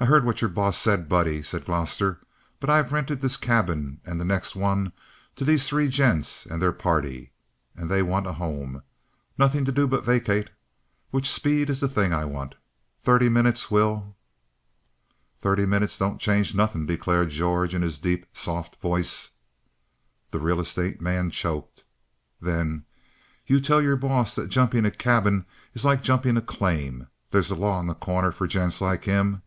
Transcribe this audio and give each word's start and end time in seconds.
"I 0.00 0.06
heard 0.06 0.24
what 0.24 0.40
your 0.40 0.50
boss 0.50 0.76
said, 0.76 1.08
buddie," 1.08 1.40
said 1.44 1.66
Gloster. 1.66 2.18
"But 2.58 2.68
I've 2.68 2.90
rented 2.90 3.20
this 3.20 3.36
cabin 3.36 4.00
and 4.04 4.18
the 4.18 4.24
next 4.24 4.56
one 4.56 4.90
to 5.36 5.44
these 5.44 5.68
three 5.68 5.86
gents 5.86 6.46
and 6.46 6.60
their 6.60 6.72
party, 6.72 7.30
and 7.76 7.88
they 7.88 8.02
want 8.02 8.26
a 8.26 8.32
home. 8.32 8.82
Nothing 9.38 9.64
to 9.66 9.70
do 9.70 9.86
but 9.86 10.04
vacate. 10.04 10.50
Which 11.10 11.30
speed 11.30 11.70
is 11.70 11.78
the 11.78 11.86
thing 11.86 12.12
I 12.12 12.24
want. 12.24 12.56
Thirty 13.04 13.28
minutes 13.28 13.70
will" 13.70 14.16
"Thirty 15.40 15.64
minutes 15.64 15.96
don't 15.96 16.20
change 16.20 16.56
nothing," 16.56 16.86
declared 16.86 17.30
George 17.30 17.72
in 17.72 17.82
his 17.82 18.00
deep, 18.00 18.26
soft 18.32 18.74
voice. 18.82 19.30
The 20.32 20.40
real 20.40 20.58
estate 20.60 21.00
man 21.00 21.30
choked. 21.30 21.84
Then: 22.40 22.84
"You 23.46 23.60
tell 23.60 23.80
your 23.80 23.96
boss 23.96 24.34
that 24.34 24.48
jumping 24.48 24.84
a 24.84 24.90
cabin 24.90 25.46
is 25.72 25.84
like 25.84 26.02
jumping 26.02 26.36
a 26.36 26.42
claim. 26.42 27.06
They's 27.30 27.52
a 27.52 27.54
law 27.54 27.78
in 27.78 27.86
The 27.86 27.94
Corner 27.94 28.32
for 28.32 28.48
gents 28.48 28.80
like 28.80 29.04
him." 29.04 29.40